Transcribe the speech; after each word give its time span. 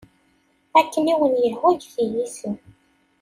Akken 0.79 1.05
i 1.13 1.15
wen-yehwa 1.19 1.69
get-iyi 1.81 2.19
isem. 2.27 2.55